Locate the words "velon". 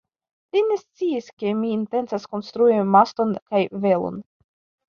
3.85-4.21